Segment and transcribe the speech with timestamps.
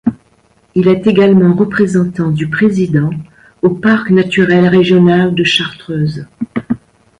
[0.73, 3.11] Il est également représentant du président
[3.61, 6.25] au parc naturel régional de Chartreuse.